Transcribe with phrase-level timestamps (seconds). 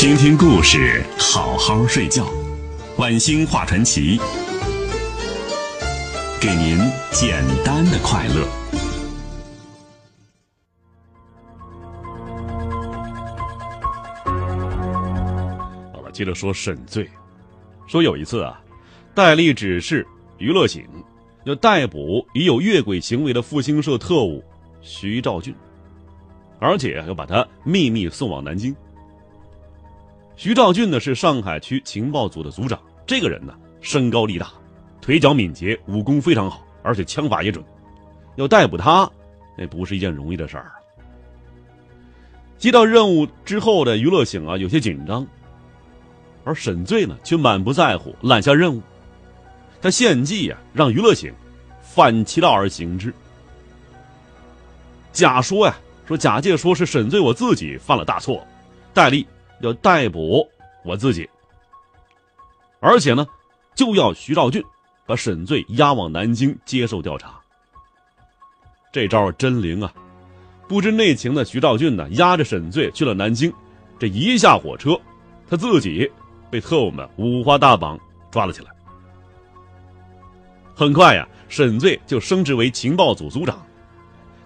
[0.00, 2.26] 听听故事，好好睡觉。
[2.96, 4.18] 晚星画传奇，
[6.40, 6.78] 给您
[7.12, 8.46] 简单的快乐。
[15.92, 17.06] 好了，接着说沈醉。
[17.86, 18.58] 说有一次啊，
[19.14, 20.06] 戴笠指示
[20.38, 20.82] 娱乐醒
[21.44, 24.42] 要逮捕已有越轨行为的复兴社特务
[24.80, 25.54] 徐兆俊，
[26.58, 28.74] 而且要把他秘密送往南京。
[30.40, 34.50] 徐兆俊呢是上海区情报组的组长，这个人呢身高力大，
[34.98, 37.62] 腿脚敏捷，武功非常好，而且枪法也准。
[38.36, 39.06] 要逮捕他，
[39.54, 40.72] 那不是一件容易的事儿。
[42.56, 45.26] 接到任务之后的娱乐醒啊有些紧张，
[46.42, 48.80] 而沈醉呢却满不在乎，揽下任务。
[49.82, 51.30] 他献计呀，让娱乐醒
[51.82, 53.12] 反其道而行之，
[55.12, 55.76] 假说呀，
[56.08, 58.42] 说假借说是沈醉我自己犯了大错，
[58.94, 59.26] 戴笠。
[59.60, 60.46] 要逮捕
[60.84, 61.28] 我自己，
[62.80, 63.26] 而且呢，
[63.74, 64.62] 就要徐兆俊
[65.06, 67.38] 把沈醉押往南京接受调查。
[68.92, 69.92] 这招真灵啊！
[70.66, 73.52] 不知内情的徐兆俊呢，押着沈醉去了南京。
[73.98, 74.98] 这一下火车，
[75.48, 76.10] 他自己
[76.50, 77.98] 被特务们五花大绑
[78.30, 78.70] 抓了起来。
[80.74, 83.60] 很快呀，沈醉就升职为情报组组长。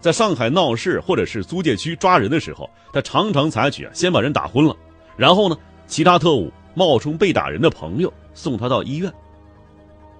[0.00, 4.76] 在上海闹事或者是租界区抓人的时候，他常常采取啊，先把人打昏了。
[5.16, 9.12] 然后呢，其他特务冒充被打人的朋友送他到医院。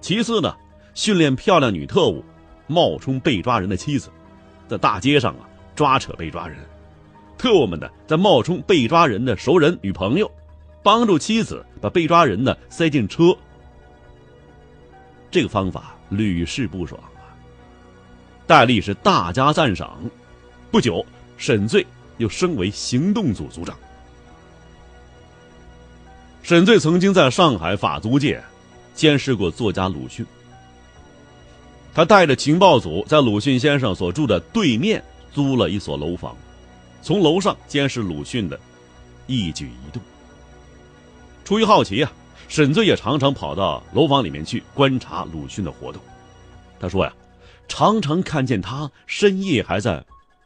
[0.01, 0.55] 其次呢，
[0.93, 2.23] 训练漂亮女特务
[2.67, 4.09] 冒充被抓人的妻子，
[4.67, 6.57] 在大街上啊抓扯被抓人。
[7.37, 10.31] 特务们呢，在冒充被抓人的熟人女朋友，
[10.81, 13.35] 帮助妻子把被抓人呢塞进车。
[15.29, 17.35] 这个方法屡试不爽啊！
[18.47, 19.99] 戴笠是大加赞赏。
[20.71, 21.85] 不久，沈醉
[22.17, 23.77] 又升为行动组组长。
[26.45, 28.39] 沈醉曾经在上海法租界
[28.93, 30.23] 监视过作家鲁迅。
[31.91, 36.37] 他带着情报组在鲁迅先生所住的对面租了一所楼房，
[37.01, 38.59] 从楼上监视鲁迅的
[39.25, 39.99] 一举一动。
[41.43, 42.13] 出于好奇啊，
[42.47, 45.99] 沈醉也常常跑到楼房里面去观察鲁迅的活动。
[46.79, 47.11] 他说呀，
[47.67, 50.05] 常常看见他深夜还在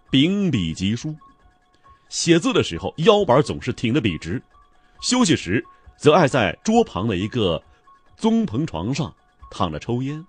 [0.10, 1.14] 秉笔疾书，
[2.08, 4.42] 写字的时候腰板总是挺得笔直，
[5.02, 5.62] 休息时。
[6.00, 7.62] 则爱在桌旁的一个
[8.16, 9.14] 棕棚床上
[9.52, 10.26] 躺着抽烟，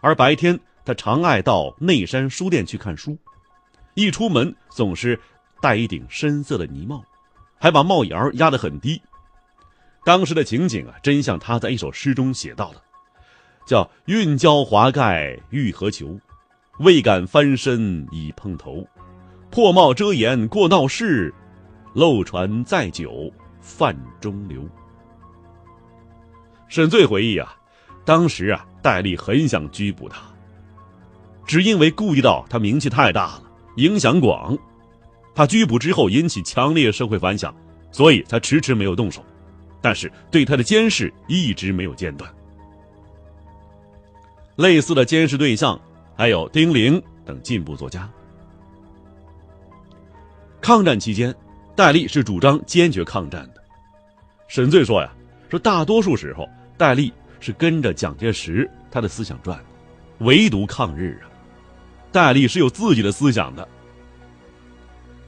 [0.00, 3.18] 而白天他常爱到内山书店去看书，
[3.94, 5.18] 一出门总是
[5.60, 7.02] 戴一顶深色的呢帽，
[7.58, 9.02] 还把帽檐压得很低。
[10.04, 12.80] 当时的情景啊，真像他在一首诗中写到的，
[13.66, 16.16] 叫“运交华盖欲何求，
[16.78, 18.86] 未敢翻身已碰头，
[19.50, 21.34] 破帽遮颜过闹市，
[21.92, 24.66] 漏船载酒。”范中流。
[26.68, 27.56] 沈醉回忆啊，
[28.04, 30.22] 当时啊，戴笠很想拘捕他，
[31.46, 33.42] 只因为顾及到他名气太大了，
[33.76, 34.56] 影响广，
[35.34, 37.54] 怕拘捕之后引起强烈社会反响，
[37.90, 39.24] 所以才迟迟没有动手。
[39.82, 42.30] 但是对他的监视一直没有间断。
[44.56, 45.80] 类似的监视对象
[46.14, 48.08] 还有丁玲等进步作家。
[50.60, 51.34] 抗战期间。
[51.80, 53.64] 戴笠是主张坚决抗战的。
[54.48, 55.10] 沈醉说呀，
[55.48, 56.46] 说大多数时候
[56.76, 57.10] 戴笠
[57.40, 59.58] 是跟着蒋介石他的思想转，
[60.18, 61.32] 唯独抗日啊，
[62.12, 63.66] 戴笠是有自己的思想的。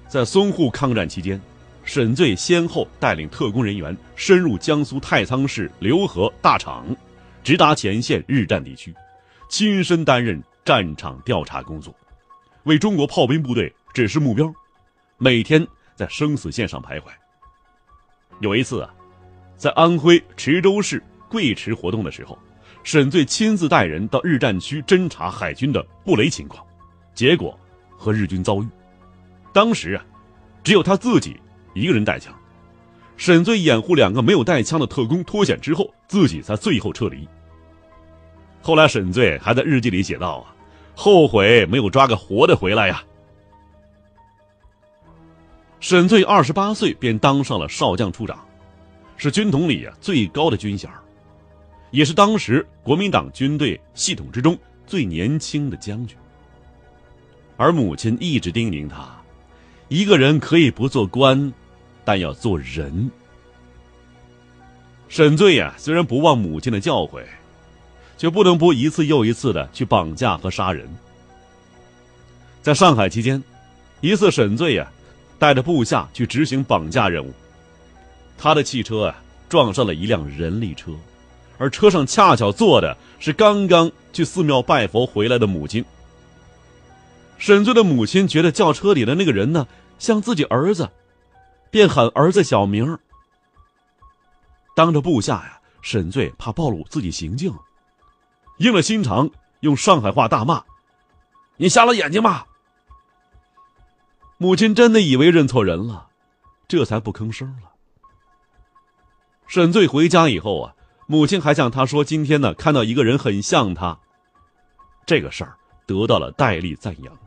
[0.06, 1.40] 在淞沪抗战期间，
[1.84, 6.84] 沈醉先后带领特工人员深入江苏太仓市浏河大厂，
[7.42, 8.94] 直达前线日战地区，
[9.48, 11.96] 亲身担任战场调查工作，
[12.64, 14.52] 为中国炮兵部队指示目标，
[15.16, 15.66] 每天。
[16.02, 17.04] 在生死线上徘徊。
[18.40, 18.92] 有一次啊，
[19.56, 22.36] 在安徽池州市贵池活动的时候，
[22.82, 26.66] 沈醉亲自带人到日战区侦察海军的布雷情况，
[27.14, 27.56] 结果
[27.96, 28.66] 和日军遭遇。
[29.52, 30.04] 当时啊，
[30.64, 31.38] 只有他自己
[31.72, 32.34] 一个人带枪，
[33.16, 37.28] 沈醉掩护两个没有带枪的特工脱险之后，自己才最后撤离。
[38.60, 40.50] 后来沈醉还在日记里写道啊，
[40.96, 43.04] 后悔没有抓个活的回来呀。
[45.82, 48.38] 沈醉二十八岁便当上了少将处长，
[49.16, 50.88] 是军统里啊最高的军衔
[51.90, 54.56] 也是当时国民党军队系统之中
[54.86, 56.16] 最年轻的将军。
[57.56, 59.08] 而母亲一直叮咛他，
[59.88, 61.52] 一个人可以不做官，
[62.04, 63.10] 但要做人。
[65.08, 67.24] 沈醉呀，虽然不忘母亲的教诲，
[68.16, 70.88] 却不能不一次又一次的去绑架和杀人。
[72.62, 73.42] 在上海期间，
[74.00, 74.88] 一次沈醉呀。
[75.42, 77.34] 带着部下去执行绑架任务，
[78.38, 80.92] 他的汽车啊撞上了一辆人力车，
[81.58, 85.84] 而车上恰巧坐的是刚刚去寺庙拜佛回来的母亲。
[87.38, 89.66] 沈醉的母亲觉得轿车里的那个人呢
[89.98, 90.88] 像自己儿子，
[91.72, 92.96] 便喊儿子小名。
[94.76, 97.52] 当着部下呀，沈醉怕暴露自己行径，
[98.58, 99.28] 硬了心肠
[99.58, 100.62] 用上海话大骂
[101.58, 102.44] ：“你瞎了眼睛吗？”
[104.42, 106.08] 母亲真的以为认错人了，
[106.66, 107.70] 这才不吭声了。
[109.46, 110.74] 沈醉回家以后啊，
[111.06, 113.96] 母亲还向他说：“今天呢，看到一个人很像他。”
[115.06, 115.54] 这个事儿
[115.86, 117.18] 得到了戴笠赞扬。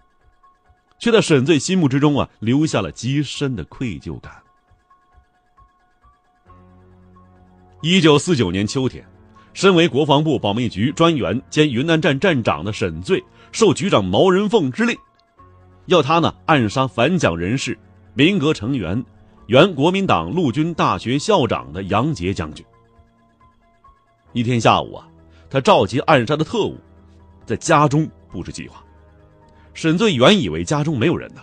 [0.99, 4.43] 却在沈醉心目之中啊，留下了极深的愧疚感。
[7.81, 9.07] 一九四九年秋天，
[9.53, 13.23] 身为国防部保密局专员兼云南站站长的沈醉，
[13.53, 14.97] 受局长毛人凤之令，
[15.85, 17.77] 要他呢暗杀反蒋人士、
[18.13, 19.03] 民革成员、
[19.47, 22.65] 原国民党陆军大学校长的杨杰将军。
[24.33, 25.07] 一天下午啊，
[25.49, 26.77] 他召集暗杀的特务，
[27.45, 28.83] 在家中布置计划。
[29.73, 31.41] 沈醉原以为家中没有人呢，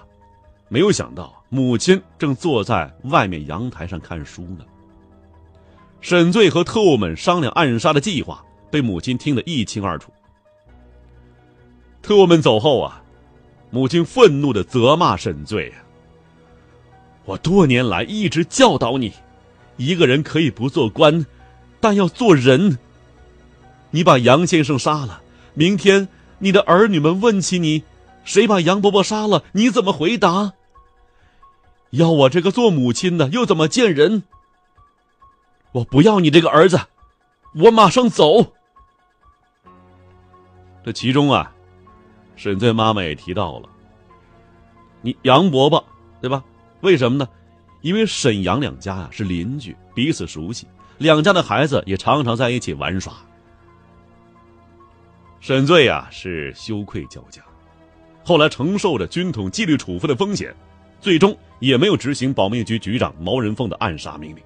[0.68, 4.64] 没有想到母亲正坐在外面阳台上看书呢。
[6.00, 10.10] 沈醉和特务们商量暗杀的计划，被母亲听得一清二楚。
[12.00, 13.01] 特务们走后啊，
[13.72, 15.72] 母亲愤怒的责骂沈醉
[17.24, 19.14] ：“我多年来一直教导你，
[19.78, 21.24] 一个人可以不做官，
[21.80, 22.78] 但要做人。
[23.90, 25.22] 你把杨先生杀了，
[25.54, 26.06] 明天
[26.38, 27.82] 你的儿女们问起你。”
[28.24, 29.42] 谁把杨伯伯杀了？
[29.50, 30.52] 你怎么回答？
[31.90, 34.22] 要我这个做母亲的又怎么见人？
[35.72, 36.78] 我不要你这个儿子，
[37.54, 38.52] 我马上走。
[40.84, 41.52] 这其中啊，
[42.36, 43.68] 沈醉妈妈也提到了，
[45.00, 45.84] 你杨伯伯
[46.20, 46.42] 对吧？
[46.80, 47.28] 为什么呢？
[47.80, 50.66] 因为沈杨两家呀是邻居，彼此熟悉，
[50.98, 53.14] 两家的孩子也常常在一起玩耍。
[55.40, 57.42] 沈醉呀是羞愧交加。
[58.24, 60.54] 后来承受着军统纪律处分的风险，
[61.00, 64.42] 最终也没有执行保密局局长毛人凤的暗杀命令。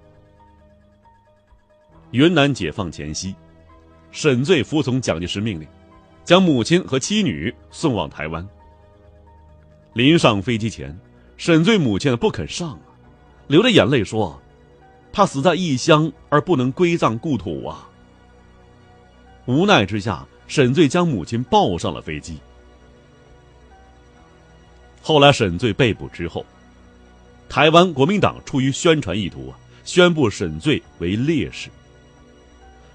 [2.12, 3.35] 云南解放前夕，
[4.11, 5.69] 沈醉服从蒋介石命令，
[6.26, 8.46] 将母亲和妻女送往台湾。
[9.94, 10.94] 临上飞机前，
[11.37, 12.81] 沈醉母亲不肯上啊，
[13.46, 14.38] 流着眼泪说
[15.12, 17.88] ：“怕死在异乡而不能归葬故土啊。”
[19.46, 22.37] 无奈之下，沈醉将母亲抱上了飞机。
[25.00, 26.44] 后来沈醉被捕之后，
[27.49, 31.70] 台湾国民党出于宣传意图啊，宣布沈醉为烈士。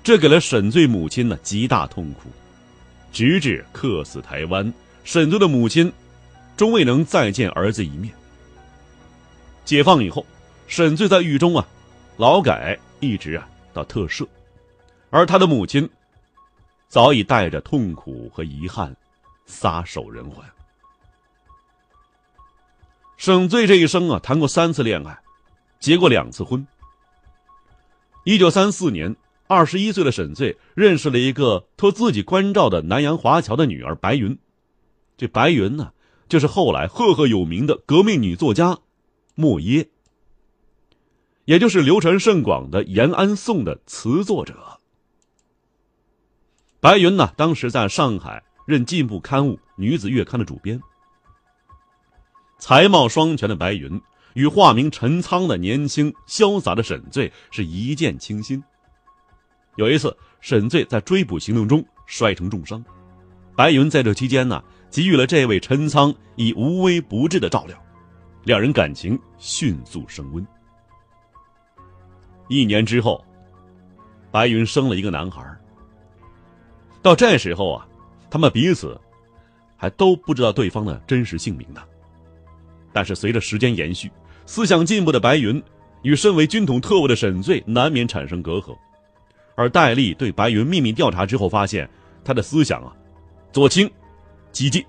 [0.04, 2.30] 这给了沈醉母亲呢极大痛苦，
[3.12, 4.74] 直至客死台湾，
[5.04, 5.92] 沈醉的母亲
[6.56, 8.14] 终未能再见儿子一面。
[9.66, 10.26] 解放以后，
[10.68, 11.68] 沈醉在狱中啊，
[12.18, 14.28] 劳改一直啊到特赦，
[15.10, 15.90] 而他的母亲
[16.88, 18.96] 早已带着痛苦和遗憾
[19.46, 20.46] 撒手人寰。
[23.18, 25.18] 沈醉这一生啊，谈过三次恋爱，
[25.80, 26.66] 结过两次婚。
[28.24, 29.16] 一九三四年，
[29.52, 34.40] 二十一岁的沈醉认识了一个托自己关照的南洋华侨的女儿白云。
[35.18, 35.92] 这白云呢，
[36.30, 38.80] 就是后来赫赫有名的革命女作家
[39.36, 39.90] 莫耶，
[41.44, 44.80] 也就是流传甚广的《延安颂》的词作者。
[46.80, 50.82] 白云呢，当时在上海任进步刊物《女子月刊》的主编。
[52.58, 54.02] 才貌双全的白云
[54.34, 58.64] 与化名陈仓的年轻潇洒的沈醉是一见倾心。
[59.82, 62.86] 有一次，沈醉在追捕行动中摔成重伤，
[63.56, 67.76] 白云在这期间呢，给予了这位陈仓以无微不至的照料，
[68.44, 70.46] 两人感情迅速升温。
[72.48, 73.26] 一年之后，
[74.30, 75.44] 白云生了一个男孩。
[77.02, 77.88] 到这时候啊，
[78.30, 79.02] 他们彼此
[79.78, 81.82] 还都不知道对方的真实姓名呢。
[82.94, 84.12] 但是随着时间延续，
[84.46, 85.60] 思想进步的白云
[86.04, 88.78] 与身为军统特务的沈醉难免产生隔阂，
[89.56, 91.90] 而戴笠对白云秘密调查之后发现，
[92.24, 92.96] 他的思想啊，
[93.52, 93.90] 左倾，
[94.52, 94.86] 激进，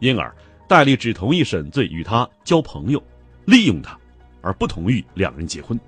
[0.00, 0.34] 因而
[0.68, 3.02] 戴笠只同意沈醉与他交朋友，
[3.44, 3.98] 利用他，
[4.42, 5.78] 而不同意两人结婚。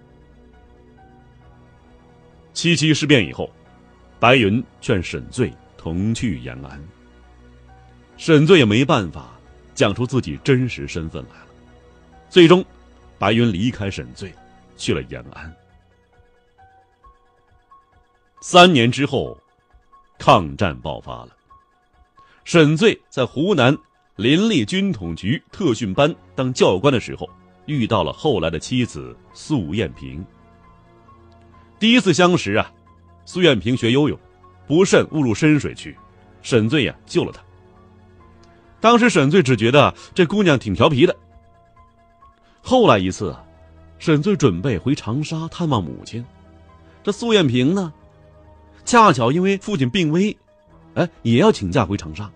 [2.53, 3.51] 七七事变以后，
[4.19, 6.83] 白云劝沈醉同去延安，
[8.17, 9.33] 沈醉也没办法。
[9.75, 11.47] 讲出自己真实身份来了，
[12.29, 12.65] 最终，
[13.17, 14.35] 白云离开沈醉，
[14.77, 15.55] 去了延安。
[18.41, 19.37] 三年之后，
[20.17, 21.29] 抗战爆发了。
[22.45, 23.77] 沈醉在湖南
[24.17, 27.29] 林立军统局特训班当教官的时候，
[27.67, 30.25] 遇到了后来的妻子苏艳萍。
[31.81, 32.73] 第一次相识啊，
[33.25, 34.19] 苏艳萍学游泳，
[34.67, 35.97] 不慎误入深水区，
[36.41, 37.43] 沈醉呀救了她。
[38.81, 41.15] 当时沈醉只觉得这姑娘挺调皮的。
[42.63, 43.37] 后来一次，
[43.99, 46.25] 沈醉准备回长沙探望母亲，
[47.03, 47.93] 这苏艳萍呢，
[48.89, 50.35] 恰巧因为父亲病危，
[50.95, 52.27] 哎，也要请假回长沙，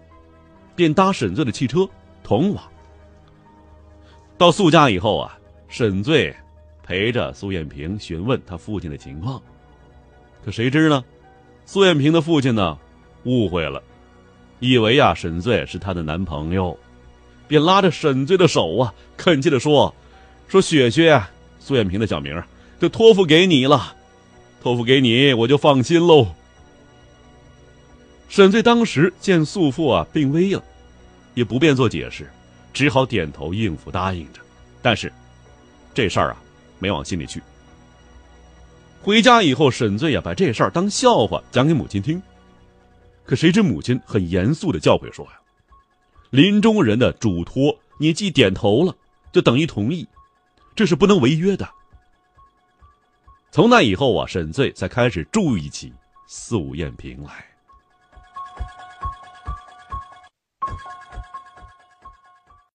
[0.76, 1.88] 便搭沈醉的汽车
[2.22, 2.62] 同往。
[4.36, 6.36] 到苏家以后啊，沈醉
[6.82, 9.40] 陪着苏艳萍询问他父亲的情况，
[10.44, 11.02] 可谁知呢，
[11.64, 12.76] 苏艳萍的父亲呢，
[13.24, 13.82] 误会了。
[14.60, 16.78] 以为呀，沈醉是她的男朋友，
[17.48, 19.94] 便拉着沈醉的手啊，恳切的说
[20.48, 22.42] ：“说雪雪啊，苏艳萍的小名
[22.78, 23.96] 就托付给你了，
[24.62, 26.26] 托付给你，我就放心喽。”
[28.32, 30.64] 沈醉当时见素父啊病危了，
[31.34, 32.30] 也不便做解释，
[32.72, 34.40] 只好点头应付，答应着。
[34.80, 35.12] 但是，
[35.92, 36.42] 这事儿啊，
[36.78, 37.42] 没往心里去。
[39.02, 42.22] 回家以后，沈醉呀，把这事儿当笑话讲给母亲听。
[43.26, 45.32] 可谁知母亲很严肃的教诲说：“呀，
[46.30, 48.96] 临终人的嘱托，你既点头了，
[49.30, 50.08] 就等于同意，
[50.74, 51.68] 这是不能违约的。”
[53.52, 55.92] 从那以后啊，沈醉才开始注意起
[56.26, 57.51] 素艳萍来。